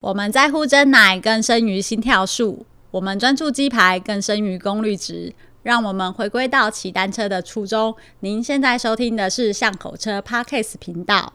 [0.00, 5.34] 我们在乎真奶更胜于心跳数，我们专注鸡排更胜于功率值。
[5.62, 7.94] 让我们回归到骑单车的初衷。
[8.20, 11.34] 您现在收听的是巷口车 Podcast 频道。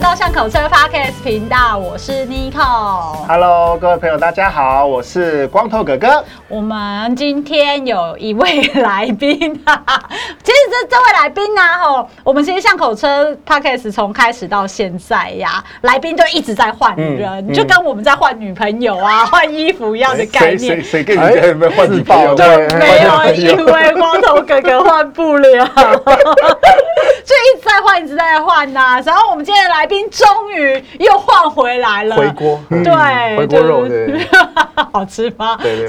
[0.00, 3.26] 到巷口车 Podcast 频道，我是 Nico。
[3.28, 6.24] Hello，各位朋友，大家好，我是光头哥哥。
[6.48, 9.38] 我们今天有一位来宾
[10.42, 20.58] 其实这这位来宾呢，吼，我们其实巷口车 Podcast 从开始到现在呀，来宾都一直在换人，嗯嗯、就跟我们在换女朋友啊、 换衣服一样的概念。
[20.58, 22.34] 谁谁跟你在有没有换女朋友，
[22.78, 25.68] 没有，因为光头哥哥换不了，
[27.24, 29.00] 就一直在换，一直在换呐、啊。
[29.00, 29.70] 然后我们今天的。
[29.70, 34.20] 来宾终于又换回来了，回锅，对，回锅肉，对，
[34.92, 35.56] 好吃吗？
[35.62, 35.88] 对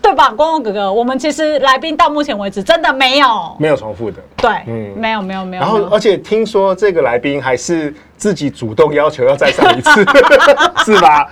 [0.00, 0.28] 对吧？
[0.30, 5.62] 光光哥哥，我们其实来宾到目前为止真的没有没有重复的，对，嗯，没有没有没有。
[5.62, 7.92] 然后，而且听说这个来宾还是。
[8.22, 9.90] 自己主动要求要再上一次，
[10.86, 11.28] 是吧？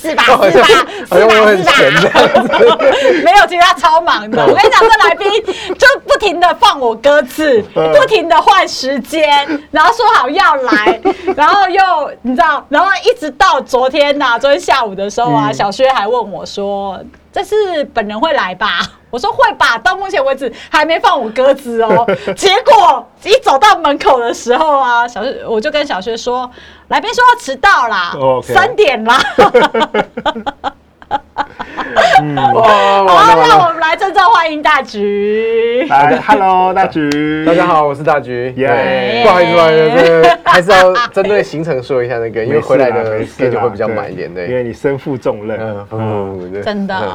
[0.00, 0.24] 是吧？
[0.50, 0.64] 是吧？
[0.64, 0.64] 是吧？
[1.04, 2.78] 是吧？
[3.22, 4.42] 没有，其实他超忙的。
[4.46, 5.30] 我跟你讲，这来宾
[5.78, 10.98] 就不停的放我鸽子，不停的换时间，然后说好要来，
[11.36, 11.82] 然后又
[12.22, 16.98] 你知道，然后一直到昨天呐，昨天下午的时候啊，小薛还问我说
[17.30, 18.78] ：“这是本人会来吧？”
[19.12, 22.06] 我说会吧，到目前为止还没放我鸽子哦。
[22.34, 26.50] 结果一走到门口的时候啊，小薛我就跟小薛说，
[26.88, 29.20] 来宾说要迟到啦，三.点啦。
[32.22, 32.52] 嗯、好，
[33.48, 35.86] 那我们来郑重欢迎大橘。
[35.88, 38.52] 来，Hello，大橘， 大家好，我是大橘。
[38.56, 45.58] 耶，不好意思，不好意思，还是要针对行程说一下那个，因为回来的时间就会比较满一点，对，因为你身负重任。
[45.90, 47.12] 嗯，真的，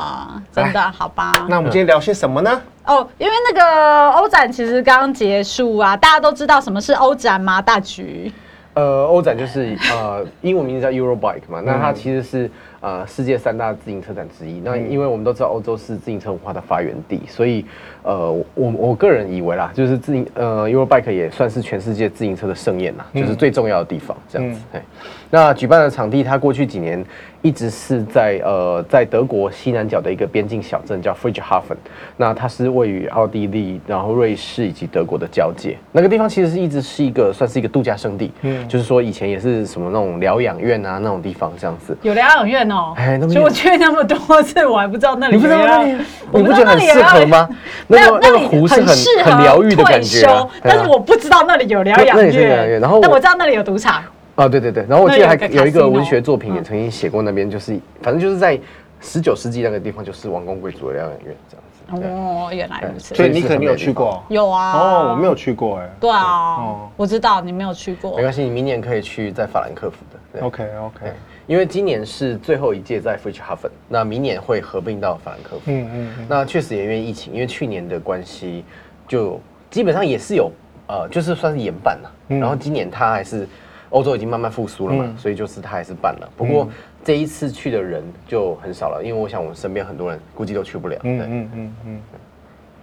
[0.51, 1.31] 真的，好吧。
[1.47, 2.61] 那我们今天聊些什么呢？
[2.85, 7.61] 哦，因为那个欧展其实刚刚结束啊，大家都知道什么是欧展吗？
[7.61, 8.31] 大橘。
[8.73, 12.49] 呃，欧展就是呃，英文名字叫 Eurobike 嘛，那它其实是。
[12.79, 14.61] 呃，世界三大自行车展之一。
[14.63, 17.65] 那因为我们都知道欧洲是自行车文化的发源地，所以
[18.03, 24.61] 呃，我我个人以为啦，就是自行呃，Eurobike 也算是全世界自行车的盛宴啦，就是最重要的地方这样子。
[24.73, 24.81] 嗯、
[25.29, 27.03] 那举办的场地，它过去几年
[27.41, 31.77] 一直是在呃，在德国西南角的一个边境小镇叫 Friedrichshafen。
[32.15, 35.77] 那它是位于奥地利、然后瑞士以及德国的交界。
[35.91, 41.97] 那个地方其实是一直是一个算是一个度假胜地，嗯，就是说以前也是什么那种疗养院啊那种地方这样子。
[42.01, 42.69] 有疗养院。
[42.71, 45.35] 哦，哎，所以我去那么多次，我还不知道那里。
[45.35, 45.97] 你不知道那里？
[46.31, 47.47] 你不觉得很适合吗？
[47.87, 50.27] 那个那个湖是很很疗愈的感觉，
[50.63, 52.79] 但是我不知道那里有疗养院。
[52.79, 54.01] 然后，但我知道那里有赌场。
[54.37, 54.85] 啊，对对对。
[54.87, 58.57] 然后我记得还有一个文学作品也曾经写过那边，就是反正就是在
[59.01, 62.07] 十九世纪那个地方，就是王公贵族的疗养院这样子。
[62.07, 63.15] 哦，原来如此。
[63.15, 64.23] 所以你肯定有去过？
[64.29, 64.73] 有啊。
[64.73, 65.89] 哦，我没有去过哎。
[65.99, 68.15] 对啊，我知道你没有去过。
[68.15, 70.45] 没关系，你明年可以去在法兰克福的。
[70.45, 71.11] OK OK。
[71.47, 75.61] 因为今年是最后一届在 Friedrichshafen，那明年会合并到法兰克福。
[75.67, 76.25] 嗯嗯。
[76.27, 78.65] 那确实也因为疫情，因为去年的关系，
[79.07, 79.39] 就
[79.71, 80.51] 基本上也是有
[80.87, 82.11] 呃，就是算是延办了。
[82.27, 82.39] 嗯。
[82.39, 83.47] 然后今年它还是
[83.89, 86.29] 欧洲已经慢慢复苏了嘛，嗯、所以就是他还是办了。
[86.35, 86.67] 不过
[87.03, 90.97] 这一次去的人就很少了，因为我想我们身边很多人估计都去不了。
[91.03, 92.01] 嗯嗯嗯嗯。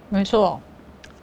[0.09, 0.59] 没错，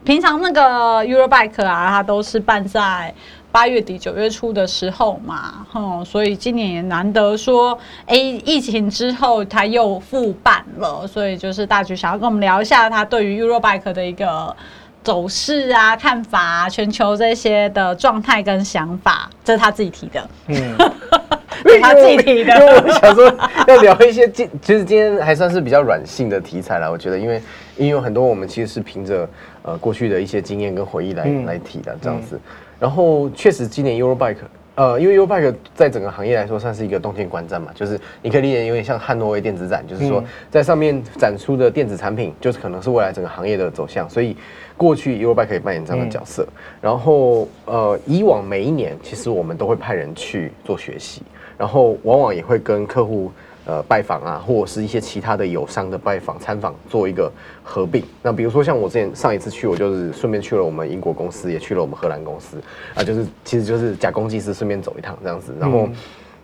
[0.04, 3.14] 平常那个 Eurobike 啊，它都是办在。
[3.52, 14.56] 八月底九月初的时候嘛，哼，所以今年也难得说，哎，疫情之后他又复办了，所以就是大橘想要跟我们聊一下他对于 Eurobike 的一个
[15.02, 20.76] 走势啊、看法啊、全球这些的状态跟想法，这是他自己提的，嗯，
[21.80, 22.54] 他自己提的。
[22.54, 23.32] 因为我想说
[23.66, 27.42] 要聊一些今，其实今天还算是比较软性的题材啦，我觉得，因为
[27.76, 29.28] 因为很多我们其实是凭着
[29.62, 32.36] 呃过去的一些经验跟回忆来、嗯、来提的这样子。
[32.36, 32.40] 嗯
[32.82, 34.38] 然后确实，今年 Eurobike，
[34.74, 44.36] 呃，因为 Eurobike 在整个行业来说算是一个洞见观战嘛，就是你可以理解有点像汉诺威电子展，就是说在上面展出的电子产品，就是可能是未来整个行业的走向，所以
[44.76, 46.46] 过去 Eurobike 可以扮演这样的角色。
[46.80, 51.22] 然后呃，以往每一年其实我们都会派人去做学习，
[51.58, 53.30] 然后往往也会跟客户。
[53.64, 57.30] 呃，拜访啊，或者是一些其他的友商的拜访、参访，做一个
[57.62, 58.02] 合并。
[58.20, 62.56] 那比如说像我之前上一次去，我就是顺便去了我们英国公司，也去了我们荷兰公司，
[62.94, 65.54] 啊，就是其实就是假公济私，顺便走一趟这样子。
[65.60, 65.94] 然后，嗯、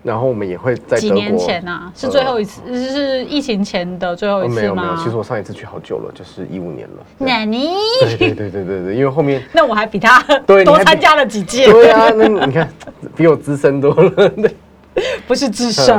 [0.05, 0.97] 然后我们也会在。
[0.97, 4.61] 几年前啊，是最后一次，呃、是疫情前的最后一次吗？
[4.61, 7.07] 没有没有，其实我上一次去好久了，就是一五年了。
[7.19, 7.71] 那你？
[8.01, 11.67] 对对对对对对，因为后面那我还比他多参加了几届。
[11.67, 12.73] 对啊，那你看
[13.17, 14.29] 比我资深多了。
[14.29, 14.55] 对。
[15.27, 15.95] 不是自身，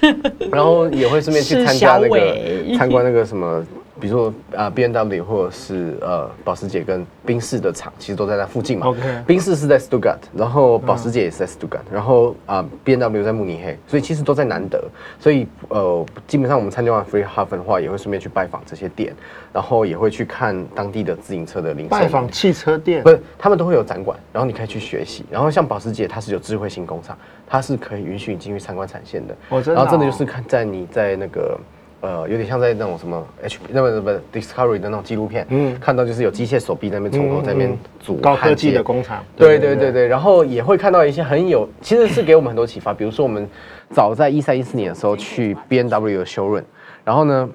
[0.50, 2.36] 然后也会顺便去参加那个
[2.78, 3.64] 参观那个什么
[4.00, 8.86] 比如说啊，B N W 或者是呃保时捷跟宾士的厂，其实都在那附近嘛。
[8.86, 14.82] OK，宾士是在 Stuttgart，然后保时捷也是在 Stuttgart，、嗯、然后啊 B N W 在慕尼黑，所以其实都在南德。
[15.18, 19.12] 所以呃，基本上我们参加完 Friedrichshafen 的话，也会顺便去拜访这些店，
[19.52, 21.90] 然后也会去看当地的自行车的零售。
[21.90, 23.02] 拜访汽车店？
[23.02, 25.24] 不是，他们都会有展馆，然后你可以去学习。
[25.30, 29.34] 然后像保时捷，它是有智慧型工厂，它是可以允许你进去参观产线的。
[29.48, 29.82] 哦，真的、哦。
[29.82, 31.58] 然后真的就是看在你在那个。
[32.00, 42.94] 呃，有点像在那种什么 H 那么什么 Discovery 的那种纪录片，嗯，看到就是有机械手臂在那边从头在那边组高科技的工厂，对对对对，然后也会看到一些很有，其实是给我们很多启发。
[42.94, 43.48] 比如说我们
[43.90, 46.62] 早在一三一四年的时候去 B N W 的 showroom，
[47.04, 47.48] 然后呢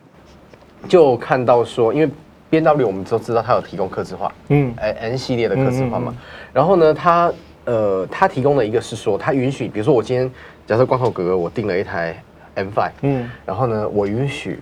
[0.89, 2.07] 就看到说，因为
[2.49, 6.13] B N W 我们都知道它有提供客制化，嗯，N N 系列的客制化嘛，
[6.51, 7.31] 然后呢，它
[7.63, 10.29] 呃它提供的一个是说，它允许，比如说我今天
[10.67, 12.21] 假设光头哥哥我订了一台。
[12.55, 14.59] M5，嗯，然后呢，我允许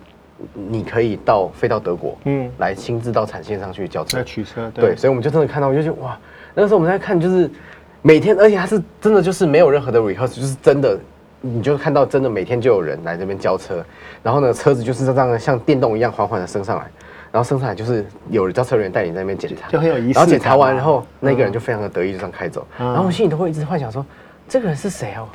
[0.54, 6.18] 你可以到飞到德国，嗯，来亲自到产线上去交车、来取车，对，所以我们就真的看到，我就觉得哇，
[6.54, 7.50] 那个时候我们在看，就是
[8.02, 10.98] 每天，而且它是真的，就是没有任何的 rehearsal，就是真的，
[11.42, 13.84] 你就看到真的每天就有人来这边交车，
[14.24, 16.86] 然后呢，车子就是这样像电动一样缓缓的升上来，
[17.32, 20.18] 然后升上来就是有交车人员带你在那边检查，就很有意思。
[20.18, 24.06] 然后检查完，然后那个人就非常的得意，就这样开走，然后我心里都会一直幻想说，
[24.48, 25.28] 这个人是谁哦？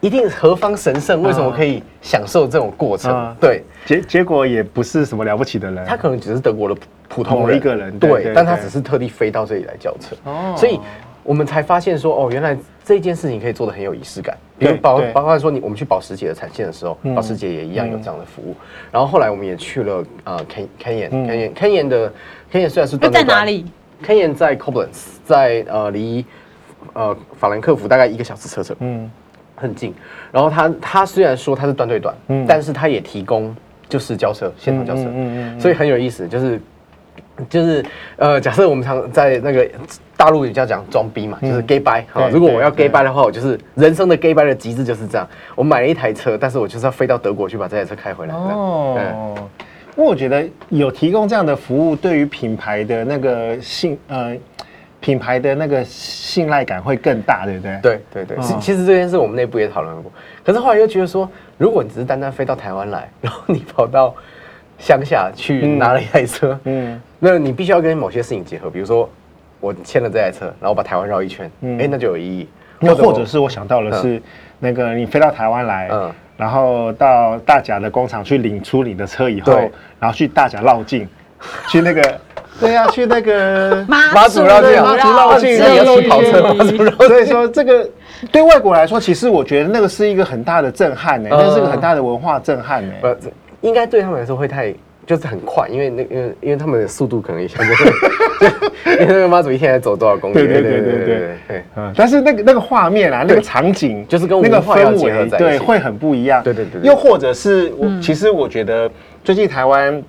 [0.00, 1.22] 一定何方神圣？
[1.22, 3.12] 为什么可以享受这种过程？
[3.12, 10.80] 嗯、对，结结果也不是什么了不起的人，他可能只是德国的普通人一个人，对，对对对，但他只是特地飞到这里来交车，哦，所以
[11.22, 14.36] 我们才发现说，哦，原来这件事情可以做的很有仪式感。
[14.58, 18.54] 比如包包括说你我们去保时捷的产线的时候，保时捷也一样有这样的服务。
[18.90, 20.40] 然后后来我们也去了呃
[20.82, 22.12] ，Cayenne，Cayenne，Cayenne 的
[22.50, 23.66] Cayenne 虽然是在哪里
[24.06, 26.24] ？Cayenne 在 Koblenz，在呃离
[26.94, 29.10] 呃法兰克福大概一个小时车程，嗯。
[29.60, 29.94] 很近，
[30.32, 33.54] 然后他他虽然说他是端对端，嗯，但是他也提供
[33.88, 36.60] 就是交车现场交车，嗯嗯，嗯，所以很有意思，就是
[37.48, 37.84] 就是
[38.16, 39.68] 呃，假设我们常在那个
[40.16, 48.34] 大陆也叫讲装逼嘛，就是 gay bye 啊，如果我要 gay bye 的话，我就是人生的 gay bye 的极致就是这样，我买了一台车，但是我就是要飞到德国去把这台车开回来。
[48.34, 49.34] 哦，
[49.96, 54.34] 因为我觉得有提供这样的服务，对于品牌的那个信呃。
[55.00, 57.78] 品牌的那个信赖感会更大，对不对？
[57.82, 60.12] 对对对，其、哦、其实这件事我们内部也讨论过，
[60.44, 61.26] 可是后来又觉得说，
[61.56, 64.14] 如果你只是单单飞到台湾来，然后你跑到
[64.78, 69.08] 乡下去拿了一台车，嗯，嗯，那你必须要跟某些事情结合，比如说
[69.58, 71.78] 我签了这台车，然后把台湾绕一圈，哎、嗯。
[71.78, 72.46] 欸，那就有意义。
[72.78, 74.22] 那或者是我想到的是，嗯、
[74.58, 79.52] 那个你飞到台湾来，嗯，然后到大甲的工厂去领出你的车以后，
[79.98, 81.08] 然后去大甲绕境，
[81.70, 82.20] 去那个。
[82.60, 87.08] 对呀、啊，去那个妈祖绕境，妈祖绕境，你要骑跑车，妈祖绕境。
[87.08, 87.88] 所以说，这个
[88.30, 93.14] 对外国来说，其实我觉得那个是一个很大的震撼呢、欸，那是个很大的文化震撼呢、欸。
[93.14, 93.30] 不，
[93.62, 94.72] 应该对他们来说会太
[95.06, 97.74] 就是很快，因为那因为因为他们的速度可能也相对
[98.84, 100.34] 对，因为那个妈祖一天才走多少公里？
[100.34, 101.06] 对对对对对
[101.48, 101.64] 对
[101.96, 106.42] 但是那个那个画面啊，那个场景就是跟那个氛围对会很不一样。
[106.42, 106.80] 对对对。
[106.82, 108.90] 又或者是我，其实我觉得
[109.24, 110.02] 最近台湾。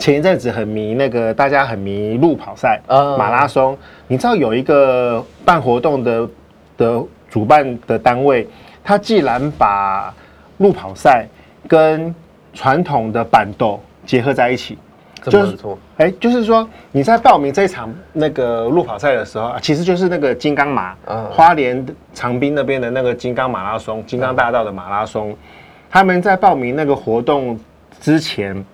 [0.00, 3.76] 前一阵子很迷那个，大家很迷路跑赛，马拉松。
[4.08, 6.28] 你知道有一个办活动的
[6.78, 8.48] 的主办的单位，
[8.82, 10.12] 他既然把
[10.56, 11.26] 路跑赛
[11.68, 12.12] 跟
[12.54, 14.78] 传统的板斗结合在一起，
[15.22, 15.58] 就是
[15.98, 20.96] 哎，就是说你在报名这一场那个路跑赛的时候，其实就是那个金刚马，
[21.30, 25.36] 花莲长滨那边的那个金刚马拉松，金刚大道的马拉松，
[25.90, 27.60] 他们在报名那个活动
[28.00, 28.64] 之前。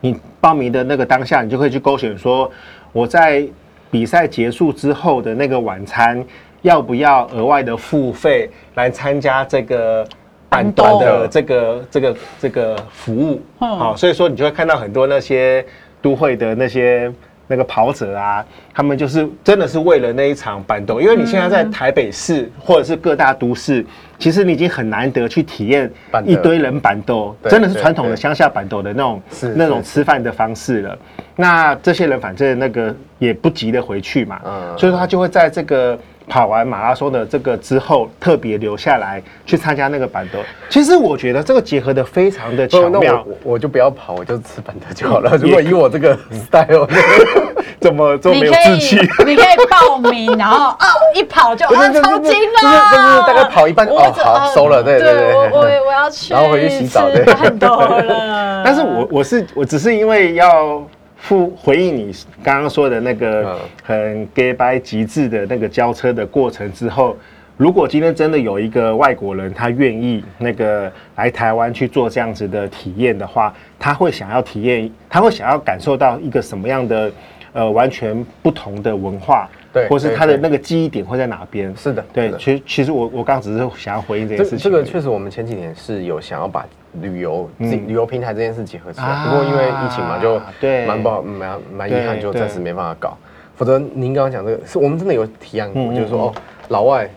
[0.00, 2.50] 你报名的那个当下，你就可以去勾选说，
[2.92, 3.46] 我在
[3.90, 6.24] 比赛结束之后的那个晚餐，
[6.62, 10.06] 要不要额外的付费来参加这个
[10.48, 13.40] 板段的这个这个这个服务？
[13.58, 15.64] 好，所以说你就会看到很多那些
[16.00, 17.12] 都会的那些。
[17.50, 23.84] 那个跑者啊，他们就是真的是为了那一场板斗，因为你现在在台北市或者是各大都市，
[24.20, 25.90] 其实你已经很难得去体验
[26.24, 29.22] 一堆人板斗，真的是传统的乡下板斗的那种
[29.56, 30.98] 那种吃饭的方式了。
[31.34, 34.40] 那这些人反正那个也不急着回去嘛，
[34.78, 35.98] 所以说他就会在这个。
[36.30, 40.38] 跑完马拉松的这个之后，特别留下来去参加那个板斗。
[40.68, 43.24] 其实我觉得这个结合的非常的巧妙。
[43.26, 45.36] 我我就不要跑，我就吃板凳就好了。
[45.36, 46.88] 如果以我这个 style，
[47.80, 48.96] 怎么这么没有志气？
[49.26, 52.60] 你可以报名，然后哦一跑就啊超精了。
[52.92, 55.34] 就是大概跑一半哦，好收了，对对对。
[55.34, 57.24] 我我我要去，然后回去洗澡，对。
[57.34, 58.62] 很多了。
[58.64, 60.80] 但是我我是我只是因为要。
[61.20, 62.12] 复回应你
[62.42, 67.16] 刚刚说的那个很 gay bye 极致的那个交车的过程之后，
[67.56, 77.12] 如果今天真的有一个外国人，他愿意那个来台湾去做这样子的体验的话，他会想要体验，他会想要感受到一个什么样的
[77.52, 81.72] 呃完全不同的文化，对，或是他的那个记忆点会在哪边？
[81.76, 82.32] 是的，对。
[82.38, 84.58] 其实其实我我刚刚只是想要回应这件事情。
[84.58, 86.66] 这个确实，我们前几年是有想要把
[87.00, 90.86] 旅游、嗯、旅游平台这件事结合起来，啊、不过因为疫情嘛，就对。
[90.86, 93.16] 蛮不好，蛮蛮遗憾，就暂时没办法搞。
[93.56, 96.34] 否则您刚刚讲这个，是我们真的有提案过，嗯、就是说哦，
[96.68, 97.08] 老外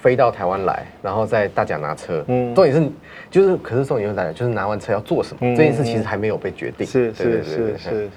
[0.00, 2.90] 飞到台湾来，然后在大甲拿车，嗯，重点是
[3.30, 5.38] 就是，可是重点又来了，就是拿完车要做什么？
[5.40, 6.86] 嗯、这件事其实还没有被决定。
[6.86, 8.08] 是是是是是。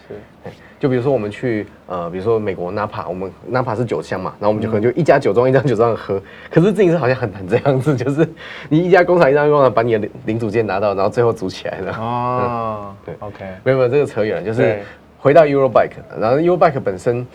[0.79, 6.21] 就比如说我们去呃，比如说美国纳帕，我们纳帕是酒乡嘛，然后我们就可能就一家酒庄一家酒庄喝。
[6.49, 8.27] 可是自行车好像很难这样子， 就是
[8.69, 11.91] 你一家工厂一家工厂把你的零零组件拿到，然后最后组起来的。
[11.93, 14.79] 哦， 对，OK，没有没有，这个扯远了，就是
[15.19, 17.25] 回到 Eurobike，然后 Eurobike 本身，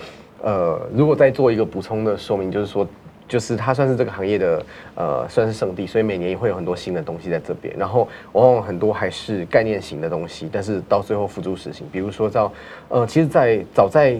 [0.42, 2.86] 呃，如果再做一个补充的说明，就是说。
[3.28, 4.64] 就是它算是这个行业的
[4.94, 7.74] 呃，算是圣地，所以每年也会有很多新的东西在这边。
[7.76, 11.86] 然后往往很多还是概念型的东西，但是到最后付诸实行。
[11.90, 12.52] 比如说到
[12.88, 14.16] 呃，其实在，在早在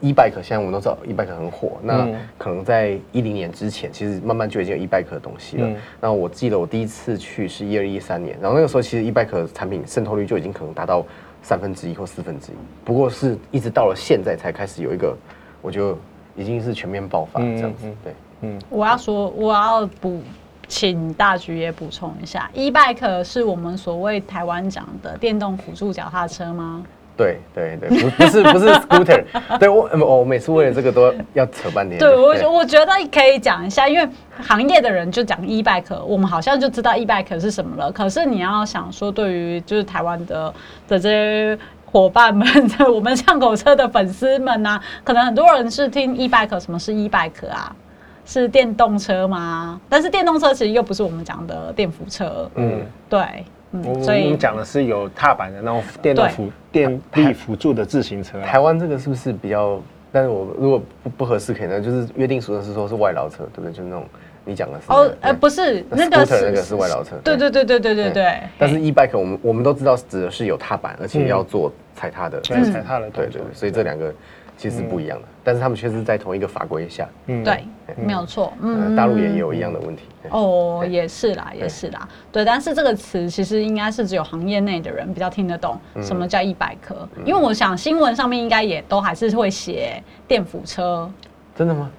[0.00, 1.78] e-bike，现在我们都知道 e-bike 很火。
[1.82, 5.68] 那可能在一零年之前，其实慢慢就已经有 e-bike 的东西了。
[6.00, 11.04] 那我记得我第一次去是一二一三年，然后那个时候其实 e-bike 产品渗透率就已经可能达到
[11.42, 12.54] 三分之一或四分之一。
[12.84, 15.16] 不过是一直到了现在才开始有一个，
[15.62, 15.98] 我就
[16.36, 18.12] 已经是全面爆发这样子，对。
[18.40, 20.20] 嗯，我要说，我要补，
[20.68, 26.82] 请大局也补充一下，e-bike 是我们所谓台湾讲的电动辅助脚踏车吗？
[27.16, 29.24] 对对对，不不是不是 scooter，
[29.60, 31.96] 对我我每次为了这个都要扯半天。
[31.96, 34.08] 对我我觉得可以讲一下，因为
[34.42, 37.92] 行业的人就讲 e-bike，我们好像就知道 e-bike 是什么了。
[37.92, 40.52] 可是你要想说，对于就是台湾的
[40.88, 41.58] 的这些
[41.94, 42.44] 伙伴们，
[42.92, 47.74] 我们巷口车的粉丝们呐、啊，可能很多人是听 e-bike，什么是 e-bike 啊？
[48.26, 49.80] 是电动车吗？
[49.88, 52.50] 但是电动车其实又不是我们讲的电扶车。
[52.56, 58.40] 嗯，对，嗯，所以我们讲的是有踏板的那种电动辅电力辅助的自行车。
[58.40, 59.80] 台湾这个是不是比较？
[60.10, 63.72] 但是我如果不不合适，可能就是约定俗成是说是外劳车，对不对？
[63.72, 64.04] 就是那种
[64.44, 67.16] 你讲的是哦，呃，不是那个是那个是外劳车。
[67.24, 68.40] 对对对对对对对。
[68.58, 73.42] 但是 e-bike 我们我们都知道指的是有踏板，而且要做踩踏的，踩踏的，对对。
[73.52, 74.12] 所以这两个。
[74.56, 77.08] 其实不一样的，但是他们确实在同一个法规下。
[77.26, 77.64] 嗯，对，
[77.96, 78.52] 没有错。
[78.60, 80.04] 嗯，大陆也有一样的问题。
[80.30, 82.08] 哦，也是啦，也是啦。
[82.30, 86.94] 对，但是这个词其实应该是只有行业内的人比较听得懂，什么叫 e-bike？
[87.24, 91.10] 因为我想新闻上面应该也都还是会写电辅车。
[91.56, 91.90] 真的吗？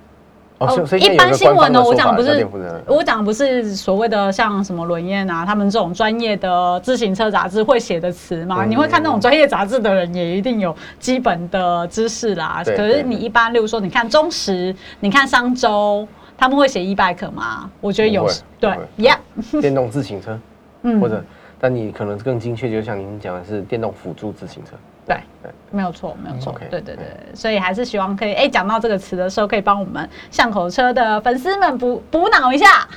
[0.57, 2.47] 哦，一般新闻呢，我讲不是，
[2.87, 8.63] 我讲不是所谓的像什么轮燕啊，他们这种专业的自行车杂志会写的词嘛。
[8.63, 12.61] 你会看那种专业杂志的人，也一定有基本的知识啦。
[12.63, 16.07] 可是你一般，例如说，你看中时，你看商周，
[16.37, 17.69] 他们会写 e-bike 吗？
[17.81, 18.25] 我觉得有，
[18.57, 19.17] 对，Yeah，
[19.59, 20.39] 电动自行车，
[20.83, 21.21] 嗯，或者，
[21.59, 24.71] 但你可能更精确，就像您讲的是电动辅助自行车。
[25.05, 32.87] 对，对，没有错，没有错，对对对，所以还是希望可以，哎，讲到这个词的时候，可以帮我们巷口车的粉丝们补补脑一下。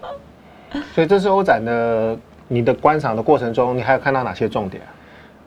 [0.92, 4.82] 所以这次欧展的你的观赏的过程中，你还有看到哪些重点？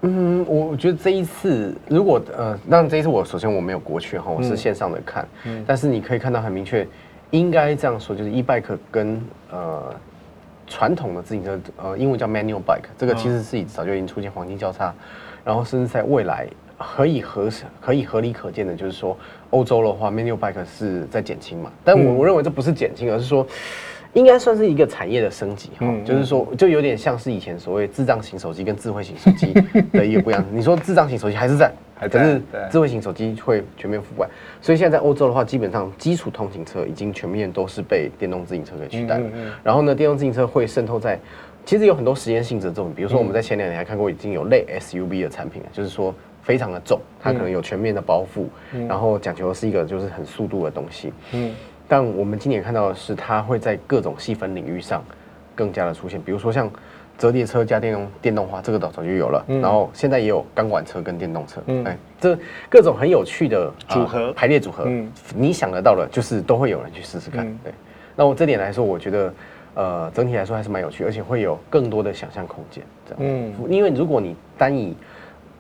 [0.02, 6.88] 嗯，我觉得这一次，如果呃，那这一次我首先我没有过去哈，我是线上的看，嗯，但是你可以看到很明确，
[7.32, 9.94] 应该这样说，就是 e-bike 跟呃
[10.66, 14.94] 传统的自行车，呃，英文叫 manual bike，这个其实是早就已经出现黄金交叉。
[15.44, 17.50] 然后甚至在未来可以合
[17.82, 19.18] 可以合理可见的，就是说
[19.50, 21.72] 欧洲的话，manual bike 是在减轻嘛？
[21.84, 23.46] 但我我认为这不是减轻，而是说
[24.14, 25.86] 应该算是一个产业的升级哈。
[26.06, 29.54] 就是说，就有点像是以前所谓智障型手机跟智慧型手机
[29.92, 30.44] 的一个不一样。
[30.52, 32.42] 你说智障型手机还是在，可是
[32.72, 34.28] 智慧型手机会全面覆盖。
[34.62, 39.30] 所以现在在欧洲的话，基本上基础通勤车已经全面都是被电动自行车给取代了。
[39.64, 41.20] 然后呢，电动自行车会渗透在。
[41.66, 48.46] 其实有很多实验性质的这种，比如说我们在前两年还看过已经有类 SUV 的产品了，就是说非常的重，它可能有全面的包覆，
[48.88, 51.14] 然后讲求的是一个就是很速度的东西。
[51.32, 51.54] 嗯，
[51.88, 55.04] 但我们今年看到的是它会在各种细分领域上
[55.54, 56.68] 更加的出现，比如说像
[57.20, 62.36] 折叠车加电动电动化，这个早早就有了，然后现在也有钢管车跟电动车，哎，这
[62.68, 64.88] 各种很有趣的组合排列组合，
[65.36, 67.46] 你想得到的，就是都会有人去试试看。
[67.64, 67.72] 对，
[68.16, 69.32] 那我这点来说，我觉得。
[69.76, 72.84] 呃，整体来说还是蛮有趣，而且会有更多的想象空间。
[73.08, 74.96] 这样，嗯，因为如果你单以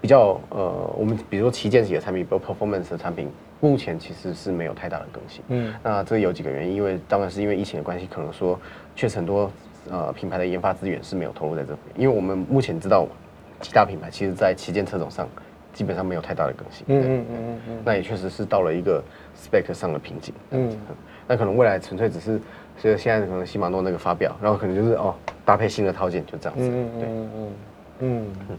[0.01, 5.43] 比较呃，我们比如说旗舰级的产品，比如 performance 的产品，目前其实是没有太大的更新。
[5.49, 8.59] 嗯，那这有几个原因，因为当然是因为疫情的关系，可能说
[8.95, 9.51] 确实很多
[9.89, 11.77] 呃品牌的研发资源是没有投入在这边。
[11.95, 13.05] 因为我们目前知道
[13.61, 15.27] 几大品牌，其实在旗舰车种上
[15.73, 16.85] 基本上没有太大的更新。
[16.87, 19.03] 嗯嗯嗯嗯，那也确实是到了一个
[19.35, 20.33] spec 上的瓶颈。
[20.51, 20.77] 嗯。
[21.27, 22.41] 那可能未来纯粹只是，
[22.77, 25.13] 所以现在可能禧玛诺那个发表，然后可能就是哦
[25.45, 26.67] 搭配新的套件就这样子。
[26.67, 27.53] 嗯对嗯嗯
[27.99, 28.57] 嗯嗯。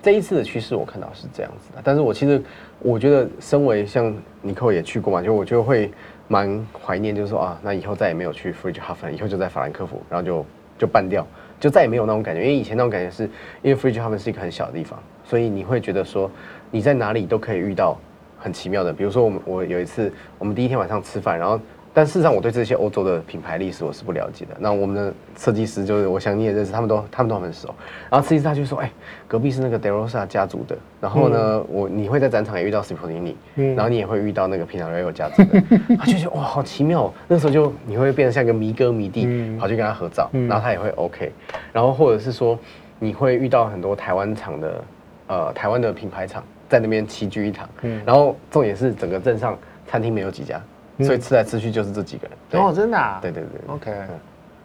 [0.00, 2.40] 这一次的趋势我看到是这样子的，但是我其实
[2.78, 5.90] 我觉得，身为像尼克也去过嘛，就我就会
[6.28, 10.46] 蛮怀念，就是说啊，那以后再也没有去 Friedrichshafen，以后就在法兰克福，然后就
[10.78, 11.26] 就办掉，
[11.60, 13.24] 就再也没有那种感觉，因为以前那种感觉是
[13.62, 16.30] 因为 Fridge 他们是一个很小的地方，所以你会觉得说
[16.70, 17.98] 你在哪里都可以遇到
[18.38, 21.60] 很奇妙的，比如说我们我有一次我们第一天晚上吃饭，然后。
[21.96, 24.56] 但事实上，我对这些欧洲的品牌历史我是不了解的。
[24.58, 27.72] 那我们的设计师就是，我想你也认识，他们都他们都很熟。
[28.10, 28.92] 然后设计师他就说：“哎、欸，
[29.28, 30.76] 隔壁是那个 Derosa 家族的。
[31.00, 35.62] 然后呢，嗯、我你会在展场也遇到 Cipollini，然后你也会遇到那个 Pinarello 家族的。
[35.70, 37.14] 嗯”他就觉得哇，好奇妙。
[37.28, 41.30] 那时候就你会变得像一个迷哥迷弟，嗯、跑去跟他合照，然后他也会 OK。
[41.72, 42.58] 然后或者是说，
[42.98, 44.84] 你会遇到很多台湾厂的
[45.28, 47.68] 呃台湾的品牌厂在那边齐聚一堂。
[47.82, 50.60] 嗯、然后重点是整个镇上餐厅没有几家。
[51.00, 53.18] 所以吃来吃去就是这几个人哦，真的啊？
[53.20, 53.92] 对对对，OK。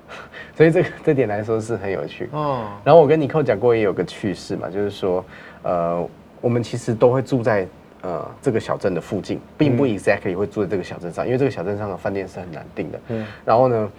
[0.57, 2.67] 所以这个 这点来说是很有趣哦。
[2.83, 5.24] 然后我跟尼克讲过也有个趣事嘛，就是说，
[5.63, 6.07] 呃，
[6.41, 7.67] 我们其实都会住在
[8.01, 13.00] 呃这个小镇的附近，并不 exactly 会住在这个小镇上，因为这个小镇上的饭店是很难订的。
[13.09, 13.25] 嗯。
[13.45, 13.91] 然后呢，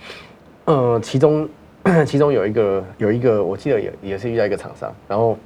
[0.65, 1.49] 呃，其中
[2.05, 5.39] 其中有一个有一个，我记得也也是遇到一个厂商，然后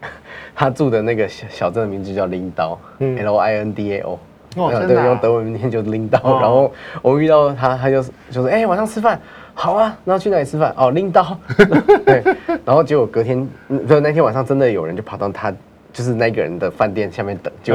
[0.56, 4.18] 他住的那个小小镇的名字叫林刀，L I N D A O。
[4.56, 6.18] 哦，对，用德文念就拎刀。
[6.40, 9.20] 然后我遇到他，他就就说：“哎，晚上吃饭，
[9.54, 10.74] 好啊，然后去哪里吃饭？
[10.76, 11.38] 哦，拎刀。
[12.04, 12.22] ”对，
[12.64, 13.48] 然后结果隔天，
[13.88, 15.52] 就那天晚上真的有人就跑到他
[15.92, 17.74] 就是那个人的饭店下面等，就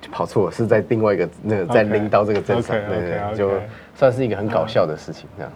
[0.00, 3.50] 就跑错了，是在另外一个那个在拎刀这个镇上，对对，就
[3.94, 5.52] 算是一个很搞笑的事情这样。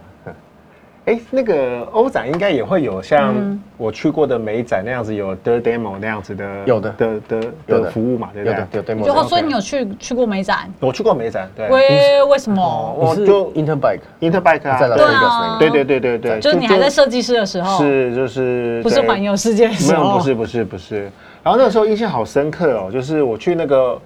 [1.06, 3.34] 哎，那个欧展应该也会有像
[3.78, 8.66] 我去过的美展那样子，有的 demo 那样子的，有的的的的服务嘛，对不对？
[8.72, 9.04] 有 demo。
[9.04, 10.70] 就所以你有去去过美展？
[10.78, 11.68] 我去过美展，对。
[11.68, 12.94] 为为什么？
[12.98, 20.02] 我就 Interbike，Interbike 啊，对对对对对，就是你还在设计师的时候，是就是不是环游世界的时候？
[20.04, 21.10] 没有，不是不是不是。
[21.42, 23.98] 然后那个时候印象好深刻哦，就是我去那个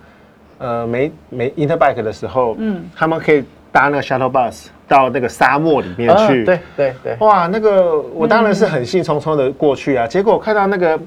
[0.59, 4.67] 呃美美 Interbike 的时候，嗯，他们可以搭那个 shuttle bus。
[4.87, 10.05] 到那个沙漠里面去，啊、对对对，哇，那个我当然是很兴冲冲的过去啊。
[10.05, 10.99] 嗯、结果我看到那个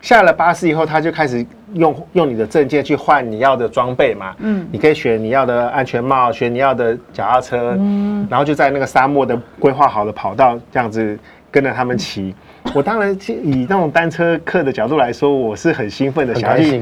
[0.00, 4.34] 下了巴士以后，他就开始用用你的证件去换你要的装备嘛。
[4.38, 11.18] 嗯，你可以选你要的安全帽，选你要的脚踏车，嗯，然后就在那个沙漠的规划好的跑道这样子
[11.50, 12.34] 跟着他们骑。
[12.64, 16.80] 嗯、我当然以那种单车客的角度来说，我是很兴奋的，想去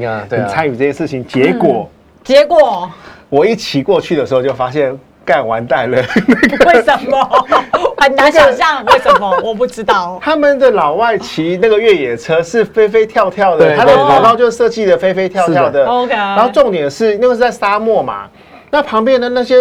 [0.49, 1.23] 参与这些事情。
[1.25, 1.89] 结果，
[2.23, 2.91] 结果
[3.29, 4.99] 我一骑过去的时候，就发现。
[5.25, 5.97] 干完蛋了，
[6.67, 7.17] 为什么？
[8.01, 10.19] 很难想象为什么， 我不知道。
[10.23, 15.85] 他们的老外骑那个越野车是飞飞跳跳的，他的跑道就设计的飞飞跳跳的。
[15.85, 16.13] OK。
[16.13, 18.27] 然后重点是，那个是在沙漠嘛，
[18.71, 19.55] 那旁边的那些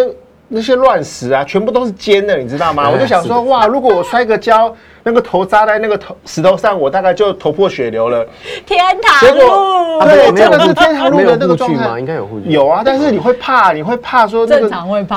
[0.50, 2.90] 那些乱石啊，全部都是尖的，你知道吗？
[2.90, 4.76] 我就想说，哇，如果我摔个跤。
[5.02, 8.22] 那个头扎在那个头石头上，我大概就头破血流了。
[8.66, 11.98] 天堂路，对，真的是天堂路的那个状态吗？
[11.98, 12.50] 应该有护具。
[12.50, 14.68] 有啊，但是你会怕，你会怕说那个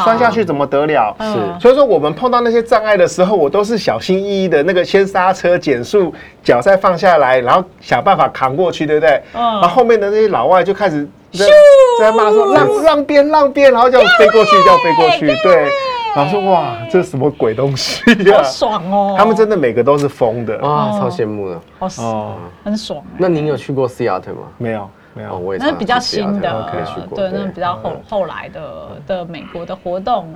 [0.02, 1.14] 摔下去怎么得了？
[1.20, 9.22] 是，所以说我们碰到那些障碍的时候，我都是小心翼翼的，那个先刹车减速，脚再放下来，然后想办法扛过去，对不对？
[9.34, 9.42] 嗯。
[9.42, 11.46] 然后后面的那些老外就开始在
[12.00, 15.70] 在骂说浪浪边浪边，然后叫我飞过去，叫我飞过去，对。
[16.16, 18.38] 然后说哇，这是什么鬼东西呀？
[18.38, 19.16] 好爽哦！
[19.18, 21.60] 他们真的每个都是疯的啊，超羡慕的。
[21.80, 23.04] 好爽，很爽。
[23.18, 24.42] 那您有去过 Seattle 吗？
[24.60, 25.36] 没有，没有。
[25.36, 26.72] 我也那是比较新的，
[27.16, 28.62] 对，那比较后后来的
[29.08, 30.28] 的美国的活动。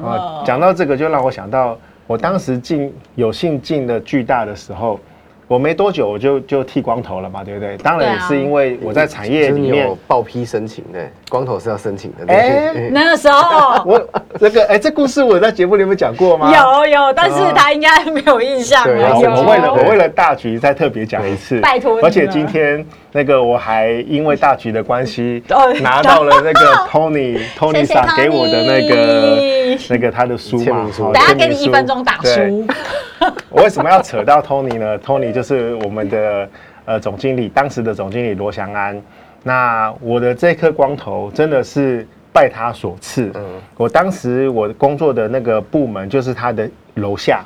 [0.43, 4.99] 讲到这个，就让我想到我当时进有幸进了巨大的时候。
[5.47, 7.77] 我没多久我就就剃光头了嘛，对不对？
[7.77, 12.33] 当然也是因为我在产业里面有报批申请，的，光头是要申请的。
[12.33, 16.51] 哎，那个时候我这个哎，这故事我在节目里面讲过吗？
[16.51, 18.83] 有有，但是他应该没有印象。
[18.83, 21.97] 对，我为了我为了大局再特别讲一次，拜托。
[22.01, 22.85] 而且今天
[23.17, 25.41] 那个我还因为大局的关系
[25.81, 32.63] 拿到了那个 Tony Tony 桑给我的那个那个他的书嘛，等下给你一分钟打书。
[33.49, 36.47] 我为什么要扯到 Tony 呢？Tony 就是我们的
[36.85, 39.01] 呃总经理，当时的总经理罗翔安。
[39.41, 43.31] 那我的这颗光头真的是拜他所赐。
[43.33, 43.43] 嗯，
[43.77, 47.43] 我当时我工作的那个部门就是他的楼下，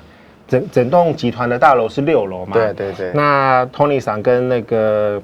[0.50, 2.56] 整整栋集团的大楼是六楼嘛。
[2.56, 3.12] 对对对。
[3.14, 5.22] 那 Tony 桑跟那个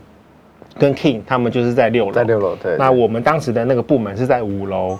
[0.77, 2.55] 跟 King 他们就是在六楼，在六楼。
[2.55, 2.77] 对。
[2.77, 4.97] 那我们当时的那个部门是在五楼。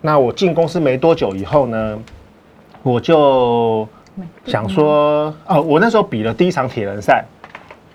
[0.00, 1.98] 那我进公司没多久以后呢，
[2.82, 3.86] 我就。
[4.46, 7.24] 想说哦，我那时候比了第一场铁人赛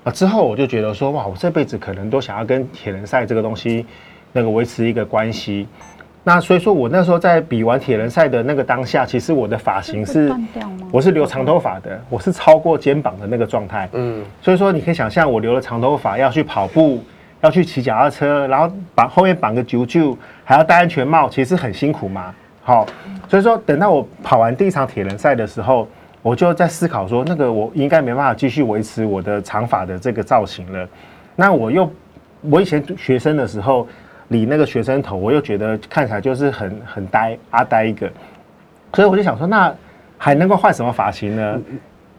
[0.05, 3.85] 啊，之后我就觉得说哇，我这辈子可能都想要跟铁人赛这个东西
[4.31, 5.67] 那个维持一个关系。
[6.25, 10.33] 那所以说我那时候在比完铁人赛的那个当下，其实我的发型是，
[10.89, 13.89] 我是留长头发的，我是超过肩膀的那个状态。
[13.91, 17.03] 嗯，所以说你可以想象，我留了长头发要去跑步，
[17.41, 22.33] 要去骑脚踏车，然后绑后面绑个啾啾，还要戴安全帽，其实很辛苦嘛。
[22.63, 22.87] 好，
[23.27, 25.85] 所以说等到我跑完第一场铁人赛的时候，
[26.21, 30.87] 我就在思考说，那个我应该没办法继续维持我的长发的这个造型了。
[31.35, 31.91] 那我又，
[32.39, 33.85] 我以前学生的时候。
[34.29, 38.09] 理那个学生头，我又觉得看起来就是很很呆阿呆一个，
[38.93, 39.73] 所以我就想说，那
[40.17, 41.61] 还能够换什么发型呢？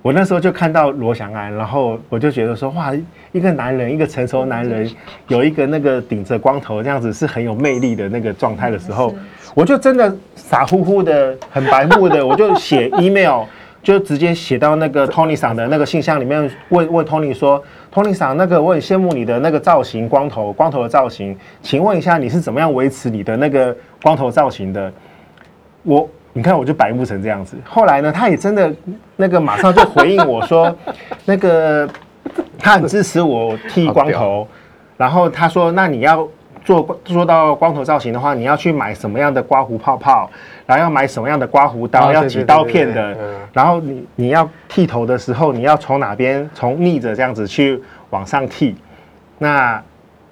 [0.03, 2.93] 我那时候就看到罗翔安，然后我就觉得说，哇，
[3.33, 4.87] 一个男人，一个成熟男人，
[5.29, 9.15] 有一个那个顶着光头这样子是很有魅力的那个状态的时候，
[9.55, 13.45] 我就真的傻乎乎的、很白目的，我就写 email，
[13.85, 17.63] 就直接写到那个 Tony 桑的那个信箱里面，问问 Tony 说。
[17.93, 24.93] 托尼桑，那个我很羡慕你的那个造型，光头，光头的造型，请问一下你是怎么样维持你的那个光头造型的？
[25.85, 27.57] 我，你看我就白目成这样子。
[27.65, 28.75] 后来呢，他也真的
[29.15, 30.77] 那个马上就回应我说，
[31.25, 31.89] 那个
[32.59, 34.49] 他很支持我剃光头，
[34.97, 36.29] 然后他说，那你要。
[36.65, 40.31] 做做到光头造型的话，你要去买什么样的刮胡泡泡，
[40.65, 43.15] 然后要买什么样的刮胡刀，要几刀片的，
[43.53, 48.75] 然后你你要剃头的时候，你要从哪边从逆着这样子去往上剃。
[49.39, 49.83] 那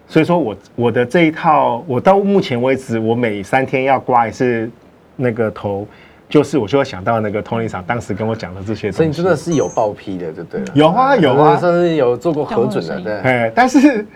[0.08, 4.70] 所以说我我的这一套，我到目前为止，我每三天要刮一次
[5.16, 5.86] 那个头，
[6.30, 8.96] 就是我就会想到那个 Tony 桑当时跟我讲的这些东西。
[8.96, 10.66] 所以你真的是有报批的，就对了。
[10.72, 13.30] 有啊有啊，甚至有做过核准的，对。
[13.30, 14.06] 哎，但是。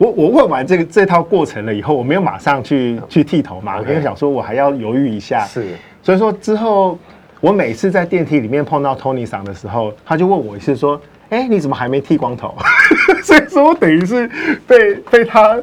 [0.00, 5.44] 我我问完这个这套过程了以后，我没有马上去去剃头嘛，我跟他想说，我还要犹豫一下。
[5.44, 6.98] 是，所以说之后
[7.38, 12.54] 我每次在电梯里面碰到 Tony 桑的时候，他就问我一次说：“哎，你怎么还没剃光头？”
[13.22, 14.26] 所以说我等于是
[14.66, 15.62] 被被他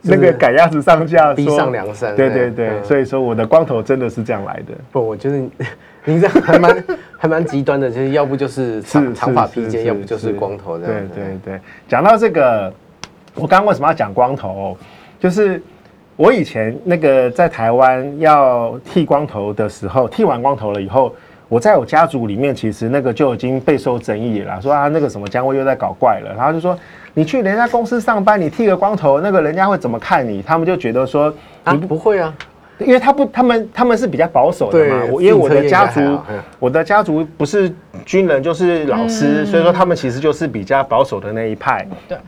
[0.00, 2.16] 那个赶鸭子上架，逼上梁山。
[2.16, 4.74] 对对对，所以说我的光头真的是这样来的。
[4.90, 5.36] 不，我觉得
[6.04, 6.84] 您这样还蛮
[7.16, 11.08] 还蛮极端的，就是要不就是长长发披肩，要不就是光头这样。
[11.14, 12.74] 对对对，讲到这个。
[13.34, 14.76] 我刚刚为什么要讲光头？
[15.18, 15.62] 就是
[16.16, 21.14] 我以前那个在台湾要剃光头的时候，剃完光头了以后，
[21.48, 26.78] 我在我家族里面其实那个就已经备受争议了，说啊那个什么姜维又在搞怪了，然后就说
[27.14, 30.42] 你去人家公司上班，你剃个光头，那个人家会怎么看你？
[30.42, 31.32] 他们就觉得说
[31.70, 32.34] 你不会啊，
[32.78, 35.04] 因为他不，他们他们是比较保守的嘛。
[35.10, 36.18] 我因为我的家族，
[36.58, 37.72] 我的家族不是
[38.04, 41.86] 军人就是老师，所以说他们其实就是比较保守的那一派。
[42.08, 42.18] 对。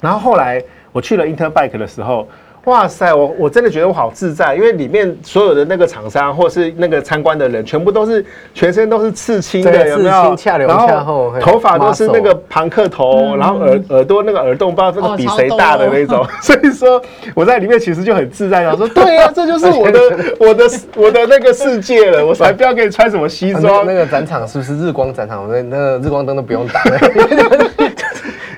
[0.00, 2.26] 然后后来我去了 Interbike 的时候，
[2.64, 10.36] 哇塞，我我真的觉得我好自在，因为里面所有的那个厂商或是那个参观的人，全部都是全身都是刺青的，有没有？
[10.66, 17.00] 然后头发都是那个庞克头，然后耳耳朵那个耳洞不知道这个比谁大的那种， 所以说
[17.36, 18.62] 我在里面其实就很自在。
[18.62, 20.00] 然后说 对呀，这就是我的
[20.40, 20.64] 我的
[20.96, 23.86] 我的那个世界了，我才不要给你穿什么西装。
[23.86, 25.48] 那个展场是不是日光展场？
[25.48, 26.82] 那那个日光灯都不用打。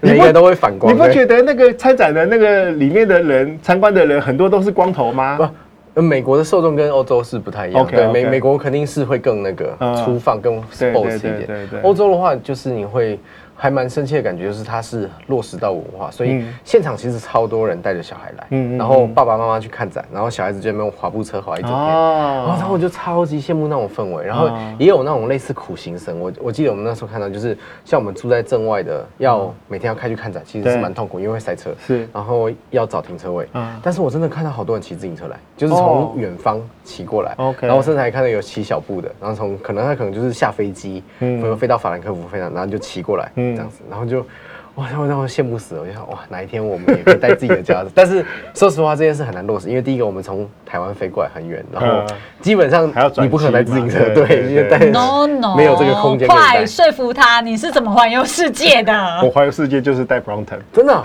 [0.00, 0.92] 你应该都会反光。
[0.92, 5.50] 你不觉得那个参展的那个里面的人参观的人很多都是光头吗？
[5.94, 7.86] 不，美国的受众跟欧洲是不太一样。
[7.86, 11.68] Okay, 对，美美国肯定是会更那个粗放、更 sports 一点。
[11.82, 13.18] 欧洲的话，就是你会。
[13.60, 43.47] 还蛮深切的感觉，就是它是落实到文化，所以现场其实超多人带着小孩来，嗯，然后爸爸妈妈去看展，然后小孩子就在那边滑步车滑一整天，哦，然后我就超级羡慕那种氛围，然后也有那种类似苦行僧，我我记得我们那时候看到，就是像我们住在镇外的，要每天要开去看展，其实是蛮痛苦，因为会塞车，是，然后要找停车位，嗯，但是我真的看到好多人骑自行车来，就是从远方骑过来然后我甚至还看到有骑小步的，然后从可能他可能就是下飞机，嗯，飞到法兰克福飞到，然后就骑过来，嗯。
[43.54, 44.24] 这样子，然后就
[44.74, 45.80] 哇，让我让我羡慕死了。
[45.80, 47.90] 我就想哇，哪一天我们也可以带自己的家子。
[47.94, 52.06] 但是说实话，这件事很难落实，因为第一个我们从台湾飞过来很远，然后
[52.40, 52.86] 基本上
[53.20, 56.28] 你不可能带自行车，对，因为带 no no 没有这个空间。
[56.28, 58.92] 快说服他，你是怎么环游世界的？
[59.24, 61.02] 我环游世界就是带 Brompton，真的。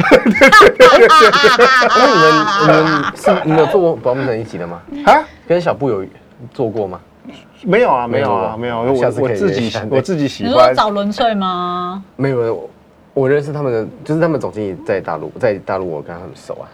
[1.97, 4.82] 那你们你们是你们有做过 Brompton 一起的吗？
[5.06, 6.06] 啊，跟小布有
[6.53, 6.99] 做过吗？
[7.63, 8.81] 没有啊，没有啊，没有。
[8.81, 10.51] 我我自己我自己喜欢。
[10.51, 12.03] 你说找轮穗吗？
[12.15, 12.69] 没有，
[13.13, 16.65] 我认识他们的，就是他们总经理在大陆，在大陆我跟他们熟啊。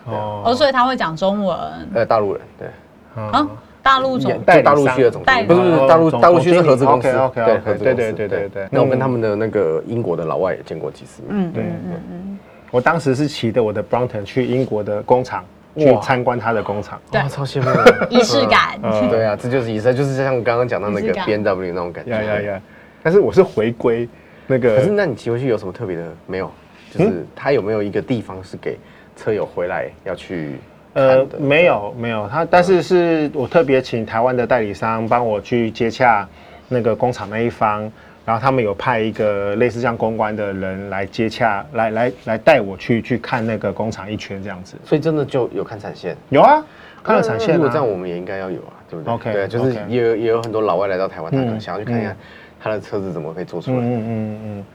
[0.45, 1.57] 哦，所以他会讲中文。
[1.93, 2.67] 呃，大陆人对。
[3.15, 3.47] 啊，
[3.81, 7.12] 大陆总带大陆区的总经理，不是大陆大陆区是合资公司。
[7.33, 8.67] 对，对对对对对对。
[8.71, 11.31] 那我跟他们的那个英国的老外也见过几次面。
[11.31, 11.71] 嗯，对对。
[12.71, 15.43] 我当时是骑着我的 Brompton 去英国的工厂。
[15.79, 18.07] 去参观他的工厂，哇，超羡慕的。
[18.09, 18.79] 仪式感。
[19.09, 22.11] 对啊，这就是仪式，就是像刚刚讲到那个 B N W 那种感觉。
[22.11, 22.61] 呀呀呀！
[23.01, 24.07] 但是我是回归
[24.45, 26.03] 那个，可是那你骑回去有什么特别的？
[26.27, 26.51] 没有？
[26.91, 28.75] 就是他有没有一个地方是给
[29.15, 30.55] 车友回来要去
[30.93, 36.27] 呃，没有没有，他但是是我特别请台湾的代理商帮我去接洽
[36.67, 37.91] 那个工厂那一方，
[38.29, 44.77] 然后他们有派一个类似像公关的人来接洽，来来来带我去去看那个工厂一圈这样子。
[44.85, 46.15] 所以真的就有看产线？
[46.29, 46.63] 有啊，
[47.03, 47.57] 看了产线、啊。
[47.57, 52.15] 如果这样，我们也应该要有啊，对不对？OK，对，就是也有也有很多老外来到台湾，他可能想要去看一下
[52.59, 53.77] 他的车子怎么可以做出来。
[53.79, 54.39] 嗯嗯嗯。
[54.43, 54.65] 嗯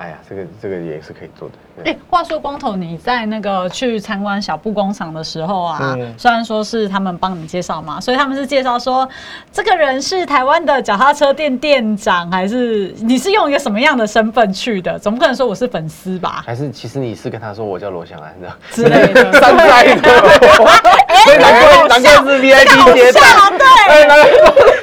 [0.00, 1.54] 哎呀，这个这个也是可以做的。
[1.84, 9.06] 哎，话说光头，你在那个去参观小布工厂的时候啊，嗯、虽然说是他们帮你介绍嘛，所以他们是介绍说
[9.52, 14.98] 这个人是台湾的脚踏车店店长，还是你是用一个什么样的身份去的？
[14.98, 16.42] 总不可能说我是粉丝吧？
[16.46, 19.30] 还是其实你是跟他说我叫罗翔安的之类的？
[19.38, 20.10] 山寨的，
[21.30, 23.20] 所以难怪难怪是 VIP 接待，
[23.56, 23.64] 对。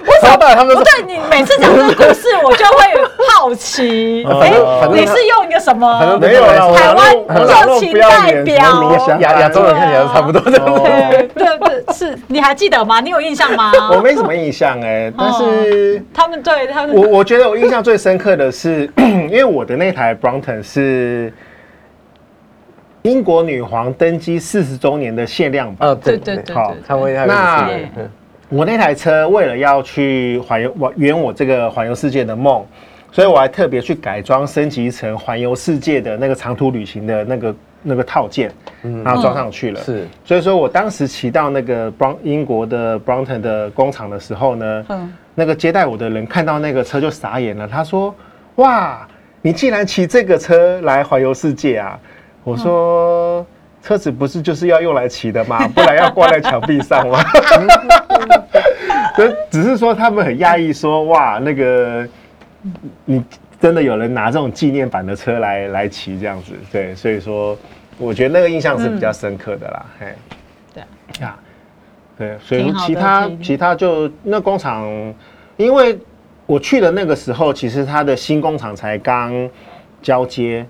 [0.06, 2.86] 不对， 他们不对，你每次讲这个故事，我就会
[3.30, 4.26] 好奇。
[4.42, 4.54] 哎，
[4.92, 6.18] 你是用一个什么？
[6.20, 7.14] 没有台湾
[7.46, 10.60] 热情代表，亚亚洲人看起来都差不多的。
[10.60, 13.00] 对对对，是，你还记得吗？
[13.02, 13.72] 你有印象吗？
[13.92, 21.32] 我没什么印象哎，但是他们对他们，我我觉得我印象最深刻的是，因为我的那台 Brompton 是
[23.08, 25.98] 英国女皇登基四十周年的限量版。
[26.04, 26.76] 对对对，好，
[27.26, 27.70] 那。
[28.50, 32.66] 我那台车为了要去环游，我圆我这个环游世界的梦，
[33.12, 38.50] 所以我还特别去改装升级成环游世界的那个长途旅行的那个那个套件，
[39.04, 39.82] 然后装上去了。
[39.82, 44.86] 是，所以说我当时骑到那个 Brow 英国的 Brompton 的工厂的时候呢，
[45.36, 48.16] 那个接待我的人看到那个车就傻眼了，他说
[48.56, 49.06] ：“哇，
[49.42, 52.00] 你竟然骑这个车来环游世界啊？”
[52.48, 53.46] 我说。
[53.84, 55.66] 车子不是就是要用来骑的吗？
[55.74, 57.24] 不然要挂在墙壁上吗？
[59.50, 62.06] 只是说他们很讶异，说哇，那个
[63.06, 63.24] 你
[63.62, 67.58] 真的有人拿这种纪念版的车来来骑这样子，对，所以说
[67.98, 69.86] 我觉得那个印象是比较深刻的啦。
[70.00, 70.08] 嘿，
[70.74, 70.84] 对
[71.26, 71.40] 啊，
[72.18, 74.84] 对，所以其他其他就那工厂，
[75.56, 75.98] 因为
[76.46, 79.50] 我去的那个时候，其实它的新工厂才刚
[80.02, 80.66] 交接。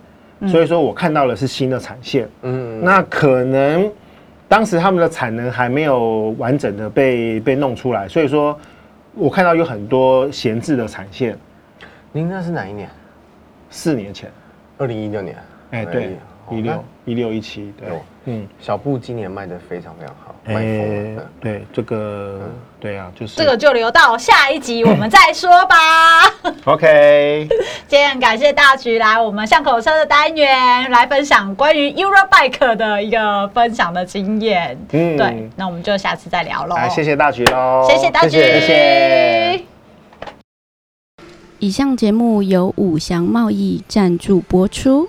[0.46, 3.90] 所以说我看到的是新的产线，嗯，那可能
[4.48, 8.58] 当时他们的产能还没有完整的被被弄出来，所以说
[9.14, 11.38] 我看到有很多闲置的产线。
[12.12, 12.90] 您那是哪一年？
[13.70, 14.32] 四年前，
[14.78, 15.36] 二零一六年。
[15.72, 16.18] 哎，对，
[16.52, 17.90] 一六一六一七，对。
[18.30, 21.30] 嗯，小布今年卖的非常非常好，卖疯了。
[21.40, 22.42] 对，这个，
[22.78, 25.76] 对啊，就是这个就留到下一集我们再说吧。
[26.66, 27.48] OK，
[27.88, 34.78] 今天感谢大橘来我们巷口车的单元来分享关于 Eurobike 的一个分享的经验。
[34.92, 36.76] 嗯，对，那我们就下次再聊喽。
[36.76, 39.62] 来，谢谢大橘喽，谢谢大橘，谢谢。
[41.60, 45.08] 以上节目由五祥贸易赞助播出。